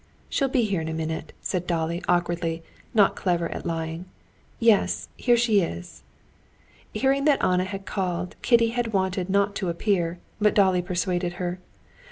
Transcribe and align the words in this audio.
She'll 0.29 0.47
be 0.49 0.63
here 0.63 0.81
in 0.81 0.87
a 0.89 0.95
minute," 0.95 1.31
said 1.43 1.67
Dolly 1.67 2.03
awkwardly, 2.07 2.63
not 2.91 3.15
clever 3.15 3.49
at 3.49 3.67
lying. 3.67 4.05
"Yes, 4.59 5.09
here 5.15 5.37
she 5.37 5.61
is." 5.61 6.01
Hearing 6.91 7.25
that 7.25 7.43
Anna 7.45 7.65
had 7.65 7.85
called, 7.85 8.35
Kitty 8.41 8.69
had 8.69 8.93
wanted 8.93 9.29
not 9.29 9.53
to 9.57 9.69
appear, 9.69 10.17
but 10.39 10.55
Dolly 10.55 10.81
persuaded 10.81 11.33
her. 11.33 11.59